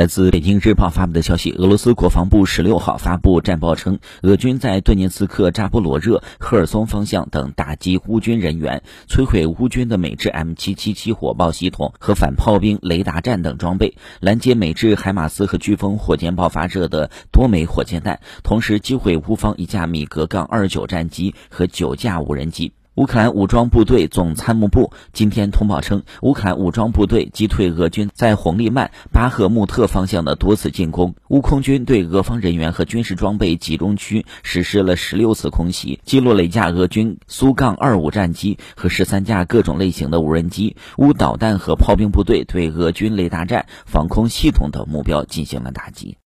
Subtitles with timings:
[0.00, 22.72] 来自北京日报发布的消息，俄罗斯国防部十六号发布战报称，俄军在顿涅茨克、扎波罗热、赫尔松方向等打击乌军人员，摧毁乌军的美制 M777 火炮系统和反炮兵雷达站等装备，拦截美制海马斯和飓风火箭爆发射的多枚火箭弹，同时击毁乌方一架米格杠二九战机和九架无人机。
[22.96, 31.14] 乌克兰武装部队总参谋部今天通报称，乌克兰武装部队击退俄军在红利曼、巴赫穆特方向的多次进攻。
[31.28, 40.76] 乌空军对俄方人员和军事装备集中区实施了十六次空袭，击落了一架俄军苏杠二五战机和十三架各种类型的无人机。
[40.98, 46.16] 乌导弹和炮兵部队对俄军雷达站、防空系统等目标进行了打击。